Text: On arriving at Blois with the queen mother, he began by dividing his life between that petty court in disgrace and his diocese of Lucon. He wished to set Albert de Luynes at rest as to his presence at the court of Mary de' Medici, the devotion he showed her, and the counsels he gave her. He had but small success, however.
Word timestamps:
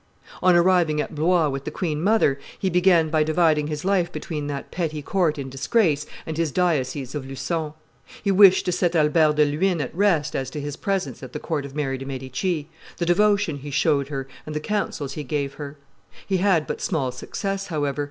On 0.41 0.55
arriving 0.55 0.99
at 0.99 1.13
Blois 1.13 1.47
with 1.49 1.63
the 1.63 1.69
queen 1.69 2.01
mother, 2.01 2.39
he 2.57 2.71
began 2.71 3.11
by 3.11 3.21
dividing 3.21 3.67
his 3.67 3.85
life 3.85 4.11
between 4.11 4.47
that 4.47 4.71
petty 4.71 5.03
court 5.03 5.37
in 5.37 5.47
disgrace 5.47 6.07
and 6.25 6.37
his 6.37 6.51
diocese 6.51 7.13
of 7.13 7.23
Lucon. 7.27 7.73
He 8.23 8.31
wished 8.31 8.65
to 8.65 8.71
set 8.71 8.95
Albert 8.95 9.33
de 9.35 9.45
Luynes 9.45 9.79
at 9.79 9.93
rest 9.93 10.35
as 10.35 10.49
to 10.49 10.59
his 10.59 10.75
presence 10.75 11.21
at 11.21 11.33
the 11.33 11.39
court 11.39 11.65
of 11.65 11.75
Mary 11.75 11.99
de' 11.99 12.05
Medici, 12.07 12.67
the 12.97 13.05
devotion 13.05 13.57
he 13.59 13.69
showed 13.69 14.07
her, 14.07 14.27
and 14.47 14.55
the 14.55 14.59
counsels 14.59 15.13
he 15.13 15.23
gave 15.23 15.53
her. 15.53 15.77
He 16.25 16.37
had 16.37 16.65
but 16.65 16.81
small 16.81 17.11
success, 17.11 17.67
however. 17.67 17.99